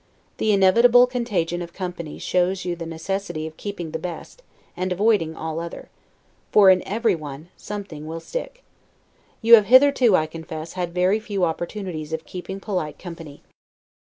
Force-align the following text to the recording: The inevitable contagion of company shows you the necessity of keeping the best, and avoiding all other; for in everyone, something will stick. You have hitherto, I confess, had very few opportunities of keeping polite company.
The 0.37 0.51
inevitable 0.51 1.05
contagion 1.05 1.61
of 1.61 1.73
company 1.73 2.17
shows 2.17 2.65
you 2.65 2.75
the 2.75 2.87
necessity 2.87 3.45
of 3.45 3.55
keeping 3.55 3.91
the 3.91 3.99
best, 3.99 4.41
and 4.75 4.91
avoiding 4.91 5.35
all 5.35 5.59
other; 5.59 5.89
for 6.51 6.71
in 6.71 6.81
everyone, 6.87 7.49
something 7.55 8.07
will 8.07 8.19
stick. 8.19 8.63
You 9.43 9.53
have 9.53 9.67
hitherto, 9.67 10.15
I 10.15 10.25
confess, 10.25 10.73
had 10.73 10.91
very 10.95 11.19
few 11.19 11.43
opportunities 11.43 12.13
of 12.13 12.25
keeping 12.25 12.59
polite 12.59 12.97
company. 12.97 13.43